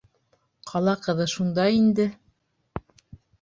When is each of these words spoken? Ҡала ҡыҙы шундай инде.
Ҡала 0.71 0.95
ҡыҙы 1.07 1.27
шундай 1.33 1.77
инде. 1.83 2.07